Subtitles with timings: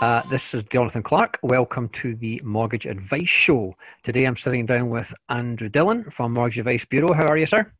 [0.00, 1.40] Uh, this is Jonathan Clark.
[1.42, 3.74] Welcome to the Mortgage Advice Show.
[4.04, 7.12] Today I'm sitting down with Andrew Dillon from Mortgage Advice Bureau.
[7.12, 7.72] How are you, sir?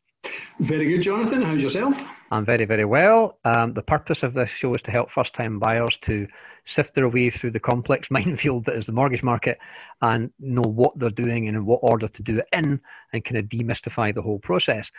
[0.58, 1.42] Very good, Jonathan.
[1.42, 1.94] How's yourself?
[2.32, 3.38] I'm very, very well.
[3.44, 6.26] Um, the purpose of this show is to help first time buyers to
[6.64, 9.58] sift their way through the complex minefield that is the mortgage market
[10.02, 12.80] and know what they're doing and in what order to do it in
[13.12, 14.90] and kind of demystify the whole process.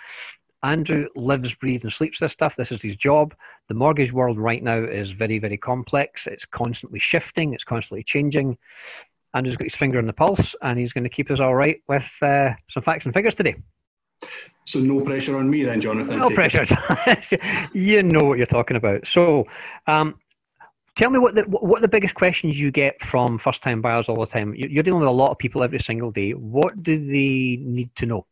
[0.62, 2.56] Andrew lives, breathes, and sleeps this stuff.
[2.56, 3.34] This is his job.
[3.68, 6.28] The mortgage world right now is very, very complex.
[6.28, 8.58] It's constantly shifting, it's constantly changing.
[9.34, 11.82] Andrew's got his finger on the pulse, and he's going to keep us all right
[11.88, 13.56] with uh, some facts and figures today.
[14.66, 16.18] So, no pressure on me then, Jonathan?
[16.18, 16.66] No pressure.
[17.74, 19.08] you know what you're talking about.
[19.08, 19.46] So,
[19.88, 20.20] um,
[20.96, 24.20] tell me what the what the biggest questions you get from first time buyers all
[24.20, 24.54] the time.
[24.56, 26.32] You're dealing with a lot of people every single day.
[26.32, 28.26] What do they need to know?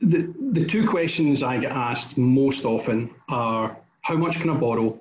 [0.00, 5.00] The, the two questions I get asked most often are how much can I borrow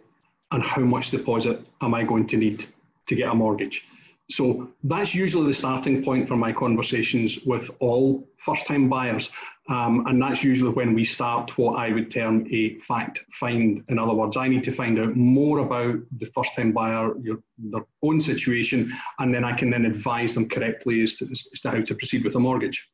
[0.51, 2.65] and how much deposit am I going to need
[3.07, 3.87] to get a mortgage?
[4.29, 9.29] So that's usually the starting point for my conversations with all first time buyers.
[9.69, 13.83] Um, and that's usually when we start what I would term a fact find.
[13.89, 17.39] In other words, I need to find out more about the first time buyer, your,
[17.57, 21.69] their own situation, and then I can then advise them correctly as to, as to
[21.69, 22.89] how to proceed with a mortgage.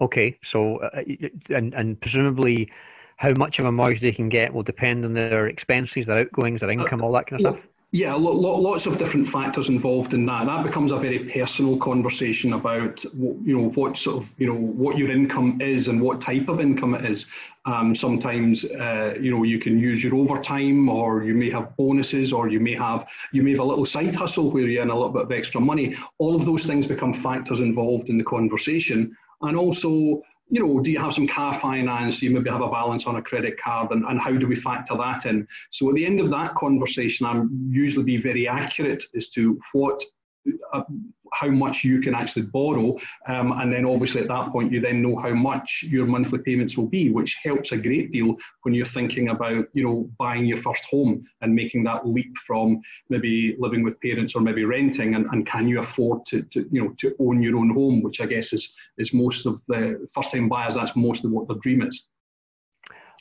[0.00, 1.02] Okay, so uh,
[1.50, 2.70] and and presumably,
[3.16, 6.60] how much of a mortgage they can get will depend on their expenses, their outgoings,
[6.60, 7.68] their income, all that kind of stuff.
[7.94, 10.46] Yeah, lots of different factors involved in that.
[10.46, 14.98] That becomes a very personal conversation about you know what sort of you know what
[14.98, 17.26] your income is and what type of income it is.
[17.66, 22.32] Um, sometimes uh, you know you can use your overtime, or you may have bonuses,
[22.32, 24.94] or you may have you may have a little side hustle where you earn a
[24.94, 25.94] little bit of extra money.
[26.18, 30.90] All of those things become factors involved in the conversation, and also you know, do
[30.90, 32.20] you have some car finance?
[32.20, 33.90] Do you maybe have a balance on a credit card?
[33.92, 35.48] And, and how do we factor that in?
[35.70, 40.02] So at the end of that conversation, I'm usually be very accurate as to what
[40.72, 40.82] uh,
[41.32, 42.96] how much you can actually borrow,
[43.26, 46.76] um, and then obviously at that point you then know how much your monthly payments
[46.76, 50.58] will be, which helps a great deal when you're thinking about you know buying your
[50.58, 55.26] first home and making that leap from maybe living with parents or maybe renting, and,
[55.32, 58.26] and can you afford to, to you know to own your own home, which I
[58.26, 60.74] guess is is most of the first time buyers.
[60.74, 62.08] That's most of what their dream is.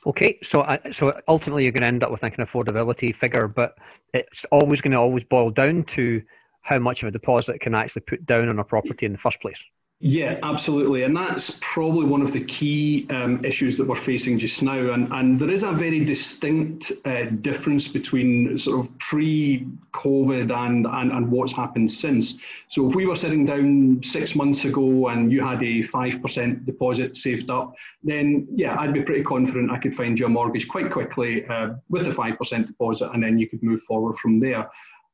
[0.06, 3.48] Okay, so uh, so ultimately you're going to end up with like an affordability figure,
[3.48, 3.78] but
[4.14, 6.22] it's always going to always boil down to
[6.64, 9.40] how much of a deposit can actually put down on a property in the first
[9.40, 9.64] place.
[10.06, 11.04] Yeah, absolutely.
[11.04, 14.92] And that's probably one of the key um, issues that we're facing just now.
[14.92, 20.86] And, and there is a very distinct uh, difference between sort of pre COVID and,
[20.88, 22.40] and, and what's happened since.
[22.68, 27.16] So if we were sitting down six months ago and you had a 5% deposit
[27.16, 30.92] saved up, then yeah, I'd be pretty confident I could find you a mortgage quite
[30.92, 34.70] quickly uh, with a 5% deposit and then you could move forward from there.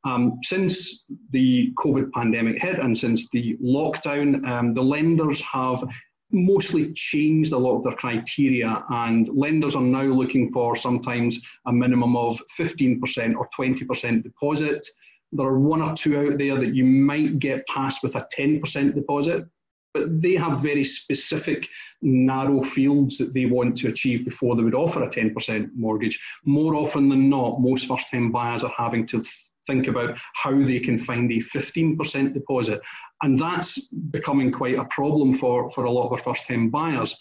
[0.05, 5.83] Um, since the COVID pandemic hit and since the lockdown, um, the lenders have
[6.31, 11.73] mostly changed a lot of their criteria, and lenders are now looking for sometimes a
[11.73, 14.87] minimum of 15% or 20% deposit.
[15.31, 18.95] There are one or two out there that you might get past with a 10%
[18.95, 19.45] deposit,
[19.93, 21.67] but they have very specific
[22.01, 26.19] narrow fields that they want to achieve before they would offer a 10% mortgage.
[26.45, 29.23] More often than not, most first time buyers are having to
[29.69, 32.81] think about how they can find a 15% deposit.
[33.21, 37.17] And that's becoming quite a problem for, for a lot of our first time buyers.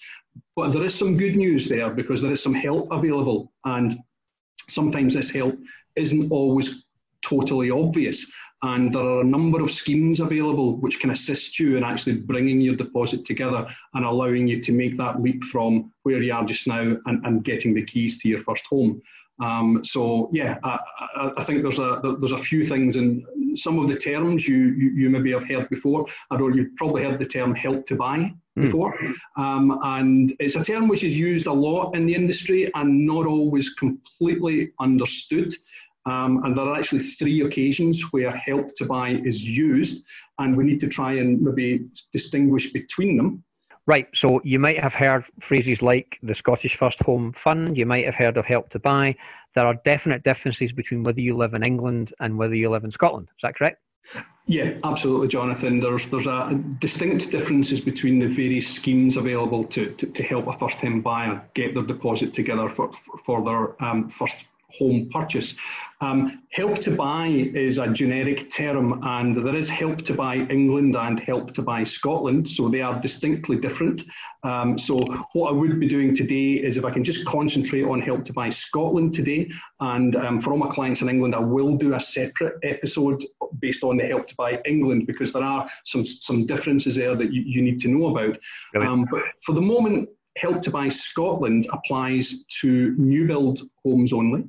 [0.56, 3.53] But there is some good news there because there is some help available.
[3.64, 3.98] And
[4.69, 5.56] sometimes this help
[5.97, 6.84] isn't always
[7.22, 8.31] totally obvious.
[8.62, 12.60] And there are a number of schemes available which can assist you in actually bringing
[12.60, 16.66] your deposit together and allowing you to make that leap from where you are just
[16.66, 19.00] now and, and getting the keys to your first home.
[19.41, 20.78] Um, so yeah, I,
[21.37, 24.91] I, think there's a there's a few things and some of the terms you, you,
[24.91, 26.06] you maybe have heard before.
[26.31, 28.62] I know you've probably heard the term help to buy hmm.
[28.62, 29.15] before, mm.
[29.37, 33.27] um, and it's a term which is used a lot in the industry and not
[33.27, 35.54] always completely understood.
[36.07, 40.04] Um, and there are actually three occasions where help to buy is used,
[40.39, 43.45] and we need to try and maybe distinguish between them.
[43.89, 44.07] Right.
[44.15, 47.79] So you might have heard phrases like the Scottish First Home Fund.
[47.79, 49.17] You might have heard of Help to Buy.
[49.55, 52.91] There are definite differences between whether you live in England and whether you live in
[52.91, 53.29] Scotland.
[53.31, 53.81] Is that correct?
[54.47, 55.81] Yeah, absolutely, Jonathan.
[55.81, 60.53] There's there's a distinct differences between the various schemes available to, to, to help a
[60.53, 62.93] first time buyer get their deposit together for
[63.25, 64.37] for their um, first
[64.70, 65.56] home purchase.
[66.00, 70.94] Um, help to buy is a generic term, and there is help to buy England
[70.94, 74.03] and help to buy Scotland, so they are distinctly different.
[74.44, 74.97] Um, so,
[75.32, 78.32] what I would be doing today is if I can just concentrate on help to
[78.32, 79.50] buy Scotland today,
[79.80, 83.24] and um, for all my clients in England, I will do a separate episode
[83.59, 87.32] based on the help to buy England because there are some some differences there that
[87.32, 88.38] you, you need to know about.
[88.80, 94.44] Um, but for the moment, help to buy Scotland applies to new build homes only.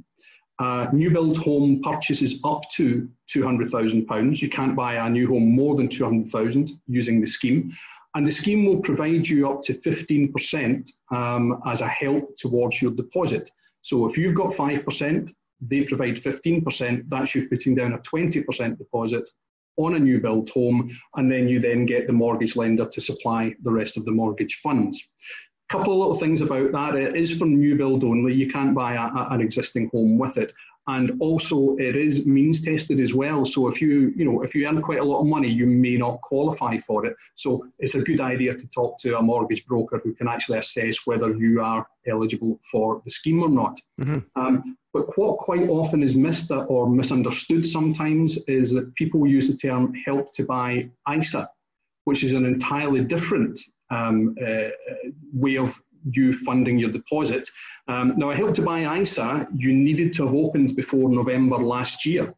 [0.59, 4.41] Uh, new build home purchases up to £200,000.
[4.41, 7.71] You can't buy a new home more than £200,000 using the scheme.
[8.15, 12.91] And the scheme will provide you up to 15% um, as a help towards your
[12.91, 13.49] deposit.
[13.83, 19.29] So if you've got 5%, they provide 15%, that's you putting down a 20% deposit
[19.77, 23.55] on a new build home, and then you then get the mortgage lender to supply
[23.63, 25.09] the rest of the mortgage funds
[25.69, 26.95] couple of little things about that.
[26.95, 28.33] It is for new build only.
[28.33, 30.53] You can't buy a, a, an existing home with it.
[30.87, 33.45] And also it is means tested as well.
[33.45, 35.97] So if you, you know, if you earn quite a lot of money, you may
[35.97, 37.15] not qualify for it.
[37.35, 41.05] So it's a good idea to talk to a mortgage broker who can actually assess
[41.05, 43.79] whether you are eligible for the scheme or not.
[44.01, 44.41] Mm-hmm.
[44.41, 49.55] Um, but what quite often is missed or misunderstood sometimes is that people use the
[49.55, 51.47] term help to buy ISA,
[52.05, 53.59] which is an entirely different
[53.89, 54.69] um, uh,
[55.33, 55.79] way of
[56.11, 57.49] you funding your deposit.
[57.87, 62.05] Um, now, a help to buy ISA, you needed to have opened before November last
[62.05, 62.33] year.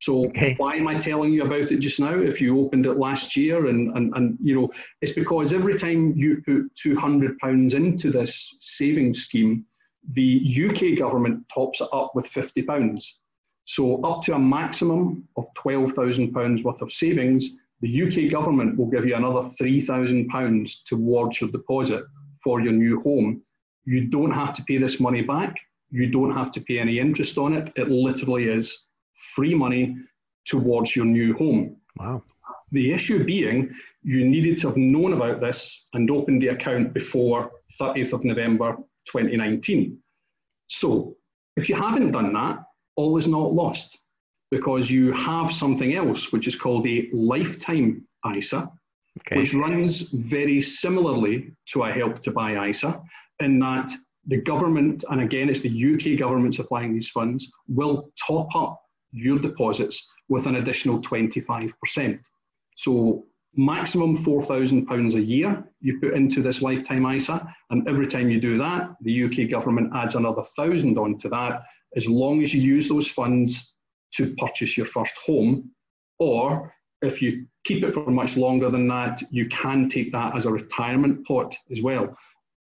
[0.00, 0.54] So okay.
[0.58, 2.14] why am I telling you about it just now?
[2.14, 6.14] If you opened it last year, and, and, and you know, it's because every time
[6.16, 9.64] you put two hundred pounds into this savings scheme,
[10.12, 13.22] the UK government tops it up with fifty pounds.
[13.64, 18.76] So up to a maximum of twelve thousand pounds worth of savings, the UK government
[18.76, 22.04] will give you another £3,000 towards your deposit
[22.42, 23.42] for your new home.
[23.84, 25.56] You don't have to pay this money back.
[25.90, 27.72] You don't have to pay any interest on it.
[27.76, 28.86] It literally is
[29.34, 29.96] free money
[30.44, 31.76] towards your new home.
[31.98, 32.22] Wow.
[32.72, 33.70] The issue being,
[34.02, 38.76] you needed to have known about this and opened the account before 30th of November
[39.10, 39.98] 2019.
[40.66, 41.16] So,
[41.56, 42.58] if you haven't done that,
[42.96, 43.98] all is not lost
[44.50, 48.04] because you have something else which is called a lifetime
[48.34, 48.70] ISA,
[49.20, 49.38] okay.
[49.38, 53.00] which runs very similarly to a help to buy ISA
[53.40, 53.90] in that
[54.26, 58.80] the government, and again, it's the UK government supplying these funds, will top up
[59.10, 62.20] your deposits with an additional 25%.
[62.76, 63.24] So
[63.56, 68.58] maximum £4,000 a year you put into this lifetime ISA, and every time you do
[68.58, 71.62] that, the UK government adds another thousand onto that,
[71.96, 73.76] as long as you use those funds
[74.16, 75.70] to purchase your first home.
[76.18, 80.46] Or if you keep it for much longer than that, you can take that as
[80.46, 82.16] a retirement pot as well.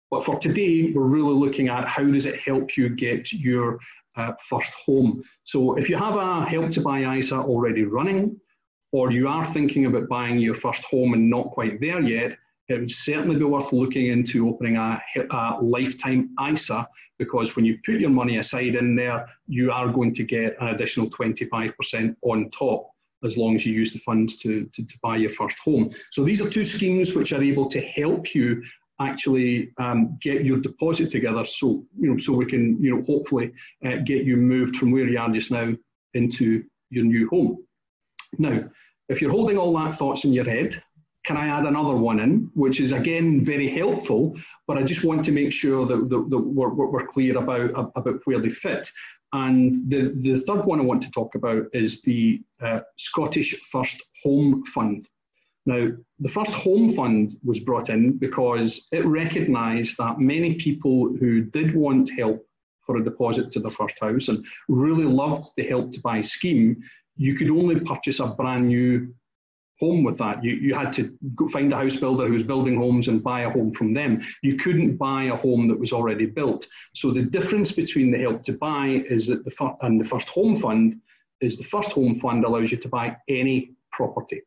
[0.09, 3.79] But for today, we're really looking at how does it help you get your
[4.15, 5.21] uh, first home.
[5.43, 8.39] So if you have a help to buy ISA already running,
[8.91, 12.37] or you are thinking about buying your first home and not quite there yet,
[12.69, 15.01] it would certainly be worth looking into opening a,
[15.31, 16.87] a lifetime ISA
[17.19, 20.69] because when you put your money aside in there, you are going to get an
[20.69, 22.89] additional 25% on top
[23.23, 25.89] as long as you use the funds to, to, to, buy your first home.
[26.11, 28.61] So these are two schemes which are able to help you
[28.99, 33.53] actually um, get your deposit together so you know so we can you know hopefully
[33.85, 35.71] uh, get you moved from where you are just now
[36.15, 37.57] into your new home.
[38.37, 38.63] Now,
[39.09, 40.81] if you're holding all that thoughts in your head,
[41.27, 44.33] can I add another one in, which is again very helpful,
[44.65, 48.21] but I just want to make sure that, that, that we're, we're, clear about, about
[48.23, 48.89] where they fit.
[49.33, 54.01] And the, the third one I want to talk about is the uh, Scottish First
[54.23, 55.09] Home Fund.
[55.65, 61.41] Now, the First Home Fund was brought in because it recognised that many people who
[61.41, 62.41] did want help
[62.83, 66.81] for a deposit to their first house and really loved the Help to Buy scheme,
[67.17, 69.13] you could only purchase a brand new
[69.79, 70.43] home with that.
[70.43, 71.15] You, you had to
[71.51, 74.21] find a house builder who was building homes and buy a home from them.
[74.41, 76.67] You couldn't buy a home that was already built.
[76.95, 80.55] So the difference between the help to buy is that the and the first home
[80.55, 80.99] fund
[81.41, 84.41] is the first home fund allows you to buy any property.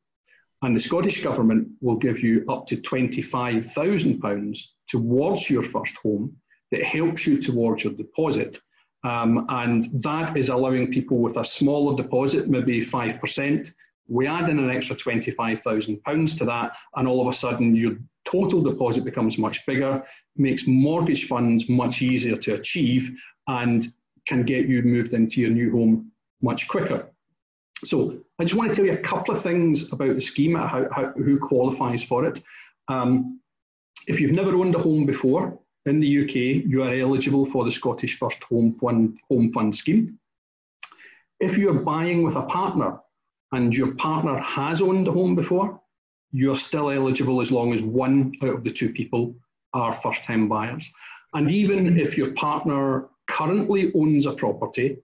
[0.63, 4.59] And the Scottish Government will give you up to £25,000
[4.89, 6.37] towards your first home
[6.71, 8.59] that helps you towards your deposit.
[9.03, 13.73] Um, and that is allowing people with a smaller deposit, maybe 5%,
[14.11, 18.61] we add in an extra £25,000 to that, and all of a sudden your total
[18.61, 20.05] deposit becomes much bigger,
[20.37, 23.13] makes mortgage funds much easier to achieve,
[23.47, 23.93] and
[24.27, 26.11] can get you moved into your new home
[26.43, 27.09] much quicker.
[27.85, 30.89] So I just want to tell you a couple of things about the scheme, how,
[30.93, 32.41] how who qualifies for it.
[32.89, 33.41] Um,
[34.09, 36.35] if you've never owned a home before, in the UK,
[36.67, 40.19] you are eligible for the Scottish First Home Fund, Home Fund scheme.
[41.39, 42.99] If you're buying with a partner
[43.53, 45.81] and your partner has owned a home before,
[46.33, 49.35] you're still eligible as long as one out of the two people
[49.75, 50.89] are first time buyers.
[51.35, 54.99] And even if your partner currently owns a property,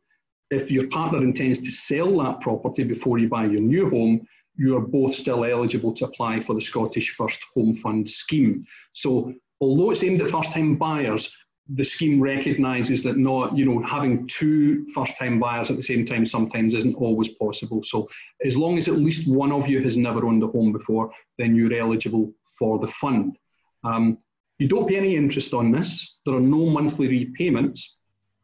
[0.50, 4.26] if your partner intends to sell that property before you buy your new home,
[4.56, 8.64] you are both still eligible to apply for the Scottish First Home Fund scheme.
[8.92, 11.34] So, although it's aimed at first time buyers,
[11.70, 16.06] the scheme recognises that not, you know, having two first time buyers at the same
[16.06, 17.82] time sometimes isn't always possible.
[17.82, 18.08] So,
[18.44, 21.56] as long as at least one of you has never owned a home before, then
[21.56, 23.36] you're eligible for the fund.
[23.82, 24.18] Um,
[24.58, 26.20] you don't pay any interest on this.
[26.24, 27.96] There are no monthly repayments.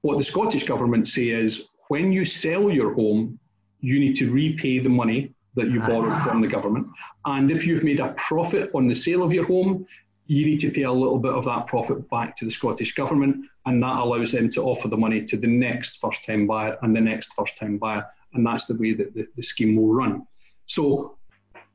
[0.03, 3.39] What the Scottish Government say is when you sell your home,
[3.81, 6.87] you need to repay the money that you borrowed from the government.
[7.27, 9.87] And if you've made a profit on the sale of your home,
[10.27, 13.47] you need to pay a little bit of that profit back to the Scottish Government,
[13.67, 16.95] and that allows them to offer the money to the next first time buyer and
[16.95, 18.07] the next first time buyer.
[18.35, 20.27] And that's the way that the, the scheme will run.
[20.67, 21.19] So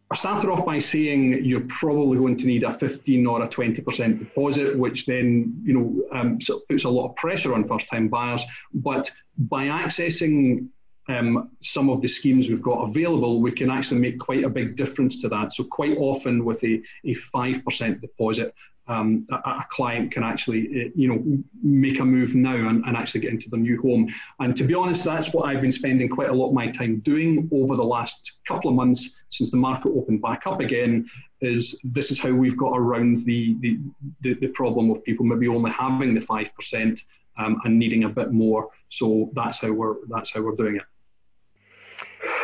[0.10, 4.20] I started off by saying you're probably going to need a 15 or a 20%
[4.20, 6.39] deposit, which then you know um,
[6.70, 8.44] puts a lot of pressure on first-time buyers.
[8.74, 10.70] But by accessing
[11.10, 14.76] um, some of the schemes we've got available, we can actually make quite a big
[14.76, 15.54] difference to that.
[15.54, 18.54] So quite often with a, a 5% deposit,
[18.90, 21.22] um, a, a, client can actually, uh, you know,
[21.62, 24.14] make a move now and, and, actually get into their new home.
[24.40, 27.00] And to be honest, that's what I've been spending quite a lot of my time
[27.00, 31.10] doing over the last couple of months since the market opened back up again.
[31.42, 33.78] Is this is how we've got around the the,
[34.22, 37.02] the, the problem of people maybe only having the five percent
[37.38, 38.70] um, and needing a bit more.
[38.90, 40.84] So that's how we're that's how we're doing it.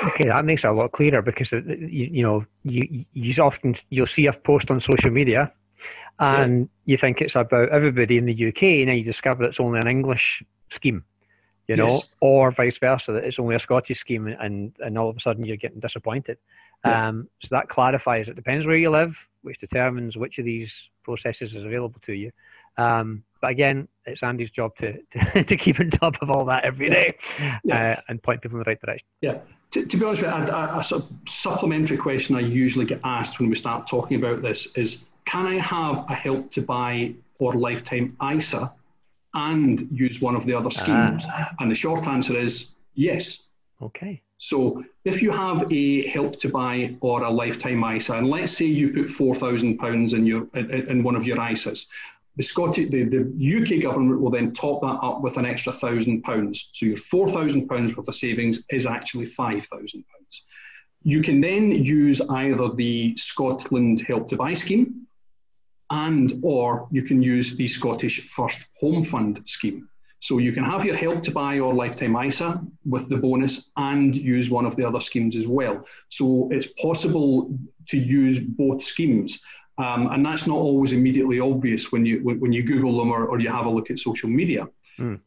[0.07, 3.75] Okay, that makes it a lot clearer because uh, you, you know you you often
[3.89, 5.53] you'll see a post on social media
[6.19, 6.93] and yeah.
[6.93, 9.87] you think it's about everybody in the UK, and then you discover it's only an
[9.87, 11.03] English scheme,
[11.67, 12.15] you know, yes.
[12.19, 15.43] or vice versa, that it's only a Scottish scheme, and and all of a sudden
[15.43, 16.37] you're getting disappointed.
[16.85, 17.07] Yeah.
[17.07, 18.29] Um, so that clarifies.
[18.29, 22.31] It depends where you live, which determines which of these processes is available to you.
[22.77, 26.63] Um, but again, it's Andy's job to, to, to, keep on top of all that
[26.63, 27.11] every day
[27.65, 27.97] yeah.
[27.97, 29.05] uh, and point people in the right direction.
[29.19, 29.39] Yeah.
[29.71, 33.01] To, to be honest with you, a, a, sort of supplementary question I usually get
[33.03, 37.15] asked when we start talking about this is can I have a help to buy
[37.37, 38.71] or lifetime ISA
[39.33, 41.25] and use one of the other schemes?
[41.27, 41.49] Ah.
[41.59, 43.47] And the short answer is yes.
[43.81, 44.21] Okay.
[44.37, 48.65] So if you have a help to buy or a lifetime ISA, and let's say
[48.65, 51.87] you put four thousand pounds in your in, in one of your ISAs,
[52.35, 56.23] the Scottish the, the UK government will then top that up with an extra thousand
[56.23, 56.69] pounds.
[56.73, 60.45] So your four thousand pounds worth of savings is actually five thousand pounds.
[61.03, 65.05] You can then use either the Scotland Help to Buy scheme
[65.89, 69.87] and or you can use the Scottish First Home Fund scheme.
[70.21, 74.15] So you can have your help to buy or lifetime ISA with the bonus and
[74.15, 75.85] use one of the other schemes as well.
[76.07, 77.53] So it's possible
[77.89, 79.41] to use both schemes.
[79.77, 83.39] Um, and that's not always immediately obvious when you when you Google them or, or
[83.39, 84.67] you have a look at social media.
[84.99, 85.19] Mm.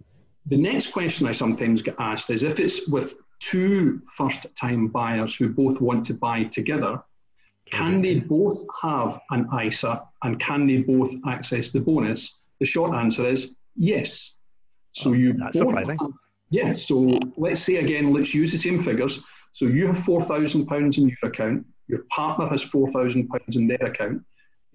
[0.47, 5.49] The next question I sometimes get asked is if it's with two first-time buyers who
[5.49, 7.03] both want to buy together,
[7.67, 12.43] can they both have an ISA and can they both access the bonus?
[12.61, 14.37] The short answer is yes.
[14.93, 15.99] So oh, you that's surprising.
[15.99, 16.13] Have,
[16.51, 16.75] yeah.
[16.75, 19.23] So let's say again, let's use the same figures.
[19.53, 21.67] So you have four thousand pounds in your account.
[21.89, 24.23] Your partner has four thousand pounds in their account.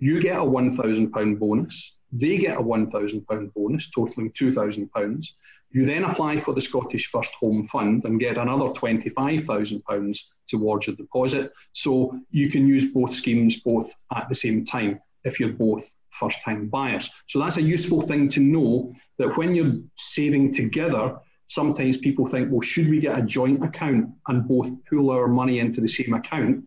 [0.02, 1.94] You get a one thousand pound bonus.
[2.12, 5.36] They get a one thousand pound bonus, totaling two thousand pounds.
[5.70, 10.98] You then apply for the Scottish First Home Fund and get another £25,000 towards your
[10.98, 11.54] deposit.
[11.72, 16.42] So you can use both schemes both at the same time if you're both first
[16.42, 17.10] time buyers.
[17.28, 21.18] So that's a useful thing to know that when you're saving together,
[21.48, 25.60] sometimes people think, well, should we get a joint account and both pool our money
[25.60, 26.66] into the same account?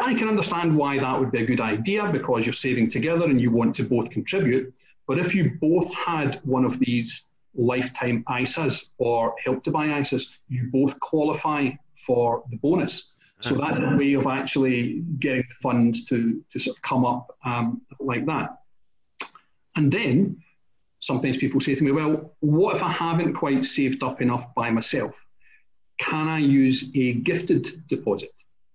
[0.00, 3.40] I can understand why that would be a good idea because you're saving together and
[3.40, 4.72] you want to both contribute.
[5.06, 10.28] But if you both had one of these lifetime ISAs or help to buy ISAs,
[10.48, 13.14] you both qualify for the bonus.
[13.40, 17.36] So that's a way of actually getting the funds to, to sort of come up
[17.44, 18.58] um, like that.
[19.74, 20.40] And then
[21.00, 24.70] sometimes people say to me, well, what if I haven't quite saved up enough by
[24.70, 25.26] myself?
[25.98, 28.32] Can I use a gifted deposit?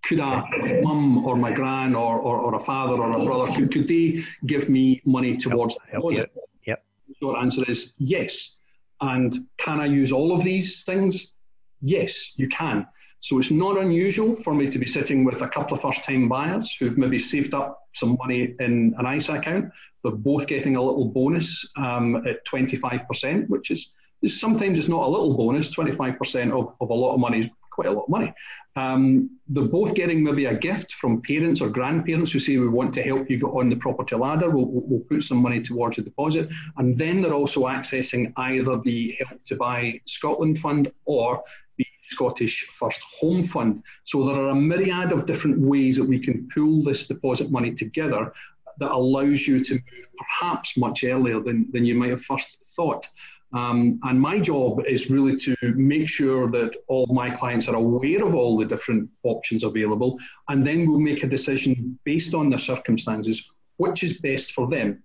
[0.08, 0.44] Could a
[0.84, 4.24] mum or my gran or, or, or, a father or a brother, could, could they
[4.46, 6.32] give me money towards the deposit?
[6.66, 6.84] Yep.
[7.10, 8.58] The short answer is yes.
[9.02, 11.34] And can I use all of these things?
[11.82, 12.88] Yes, you can.
[13.20, 16.30] So it's not unusual for me to be sitting with a couple of first time
[16.30, 19.72] buyers who've maybe saved up some money in an ISA account.
[20.04, 23.92] They're both getting a little bonus um, at 25%, which is,
[24.28, 25.70] sometimes it's not a little bonus.
[25.76, 28.34] 25% of, of a lot of money is quite a lot of money.
[28.76, 32.92] Um, they're both getting maybe a gift from parents or grandparents who say we want
[32.96, 34.50] to help you get on the property ladder.
[34.50, 39.16] We'll, we'll put some money towards a deposit, and then they're also accessing either the
[39.20, 41.44] Help to Buy Scotland fund or
[41.78, 43.84] the Scottish First Home Fund.
[44.06, 47.74] So there are a myriad of different ways that we can pool this deposit money
[47.76, 48.34] together
[48.80, 53.08] that allows you to move perhaps much earlier than, than you might have first thought.
[53.54, 58.26] Um, and my job is really to make sure that all my clients are aware
[58.26, 62.60] of all the different options available, and then we'll make a decision based on their
[62.60, 65.02] circumstances, which is best for them.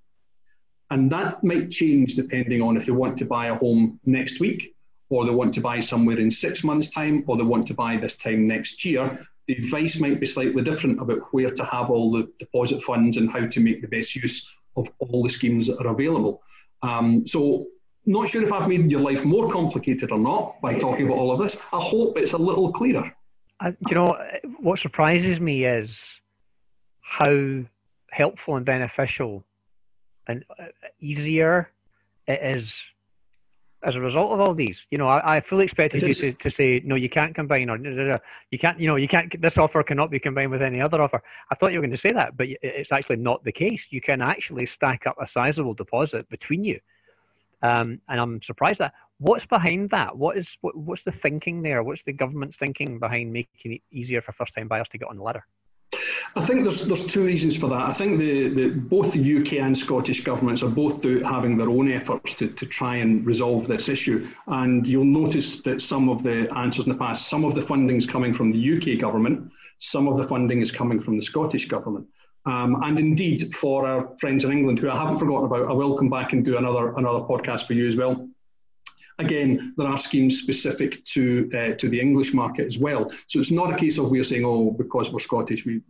[0.91, 4.75] And that might change depending on if they want to buy a home next week,
[5.09, 7.97] or they want to buy somewhere in six months' time, or they want to buy
[7.97, 9.27] this time next year.
[9.47, 13.31] The advice might be slightly different about where to have all the deposit funds and
[13.31, 16.43] how to make the best use of all the schemes that are available.
[16.83, 17.67] Um, so
[18.07, 21.33] not sure if I've made your life more complicated or not by talking about all
[21.33, 21.57] of this.
[21.73, 23.15] I hope it's a little clearer.
[23.61, 24.19] I, you know,
[24.59, 26.21] what surprises me is
[27.01, 27.65] how
[28.11, 29.45] helpful and beneficial
[30.27, 30.65] and uh,
[31.01, 31.71] easier
[32.27, 32.85] it is
[33.85, 34.87] as a result of all these.
[34.91, 37.77] You know, I, I fully expected you to, to say, no, you can't combine or
[37.79, 41.23] you can't, you know, you can't, this offer cannot be combined with any other offer.
[41.51, 43.89] I thought you were going to say that, but it's actually not the case.
[43.91, 46.79] You can actually stack up a sizable deposit between you
[47.63, 48.93] um, and I'm surprised that.
[49.19, 50.17] What's behind that?
[50.17, 51.83] What is what, what's the thinking there?
[51.83, 55.23] What's the government's thinking behind making it easier for first-time buyers to get on the
[55.23, 55.45] ladder?
[56.35, 57.83] I think there's there's two reasons for that.
[57.83, 61.69] I think the, the both the UK and Scottish governments are both do, having their
[61.69, 64.27] own efforts to, to try and resolve this issue.
[64.47, 67.97] And you'll notice that some of the answers in the past, some of the funding
[67.97, 71.69] is coming from the UK government, some of the funding is coming from the Scottish
[71.69, 72.07] government.
[72.45, 75.97] Um, and indeed, for our friends in England, who I haven't forgotten about, I will
[75.97, 78.29] come back and do another another podcast for you as well.
[79.19, 83.11] Again, there are schemes specific to uh, to the English market as well.
[83.29, 85.83] So it's not a case of we're saying, oh, because we're Scottish, we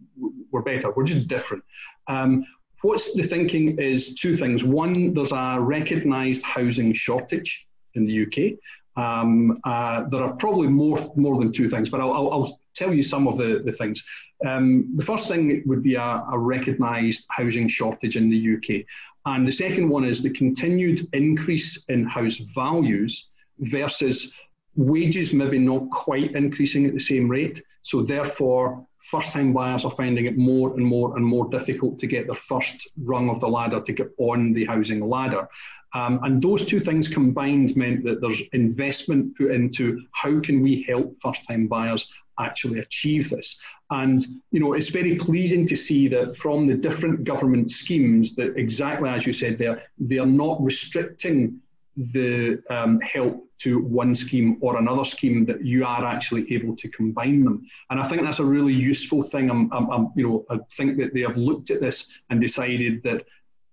[0.50, 0.92] we're better.
[0.92, 1.64] We're just different.
[2.08, 2.44] Um,
[2.82, 4.62] what's the thinking is two things.
[4.62, 8.58] One, there's a recognised housing shortage in the UK.
[8.94, 12.92] Um, uh, there are probably more more than two things, but I'll, I'll, I'll tell
[12.92, 14.04] you some of the, the things.
[14.46, 18.84] Um, the first thing would be a, a recognised housing shortage in the UK.
[19.24, 24.34] And the second one is the continued increase in house values versus
[24.74, 27.62] wages maybe not quite increasing at the same rate.
[27.82, 32.26] So therefore, first-time buyers are finding it more and more and more difficult to get
[32.26, 35.48] their first rung of the ladder to get on the housing ladder.
[35.94, 40.82] Um, and those two things combined meant that there's investment put into how can we
[40.88, 43.60] help first-time buyers actually achieve this.
[43.90, 48.56] And you know, it's very pleasing to see that from the different government schemes, that
[48.56, 51.60] exactly as you said there, they are not restricting
[51.96, 56.88] the um, help to one scheme or another scheme that you are actually able to
[56.88, 57.64] combine them.
[57.90, 59.50] And I think that's a really useful thing.
[59.50, 63.02] I'm, I'm, I'm, you know, I think that they have looked at this and decided
[63.04, 63.24] that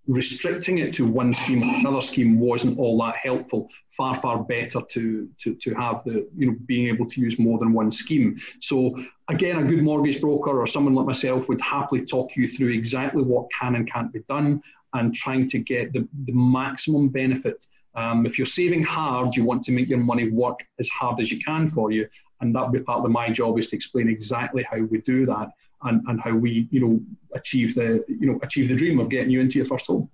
[0.07, 3.69] restricting it to one scheme or another scheme wasn't all that helpful.
[3.91, 7.59] Far, far better to, to, to have the, you know, being able to use more
[7.59, 8.39] than one scheme.
[8.61, 12.69] So again, a good mortgage broker or someone like myself would happily talk you through
[12.69, 14.61] exactly what can and can't be done
[14.93, 17.65] and trying to get the, the maximum benefit.
[17.95, 21.31] Um, if you're saving hard, you want to make your money work as hard as
[21.31, 22.07] you can for you.
[22.41, 25.25] And that would be part of my job is to explain exactly how we do
[25.25, 25.49] that
[25.83, 27.01] and, and how we, you know,
[27.33, 30.09] achieve the, you know, achieve the dream of getting you into your first home.